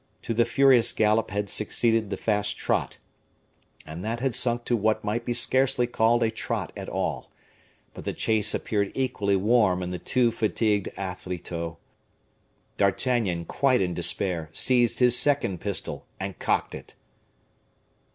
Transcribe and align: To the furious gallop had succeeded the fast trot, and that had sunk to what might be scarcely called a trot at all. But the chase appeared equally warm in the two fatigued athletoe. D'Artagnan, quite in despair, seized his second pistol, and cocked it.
To 0.23 0.33
the 0.33 0.45
furious 0.45 0.93
gallop 0.93 1.29
had 1.29 1.47
succeeded 1.47 2.09
the 2.09 2.17
fast 2.17 2.57
trot, 2.57 2.97
and 3.85 4.03
that 4.03 4.19
had 4.19 4.33
sunk 4.33 4.65
to 4.65 4.75
what 4.75 5.03
might 5.03 5.25
be 5.25 5.33
scarcely 5.35 5.85
called 5.85 6.23
a 6.23 6.31
trot 6.31 6.73
at 6.75 6.89
all. 6.89 7.31
But 7.93 8.05
the 8.05 8.13
chase 8.13 8.55
appeared 8.55 8.91
equally 8.95 9.35
warm 9.35 9.83
in 9.83 9.91
the 9.91 9.99
two 9.99 10.31
fatigued 10.31 10.89
athletoe. 10.97 11.77
D'Artagnan, 12.77 13.45
quite 13.45 13.79
in 13.79 13.93
despair, 13.93 14.49
seized 14.53 14.97
his 14.97 15.15
second 15.15 15.61
pistol, 15.61 16.07
and 16.19 16.39
cocked 16.39 16.73
it. 16.73 16.95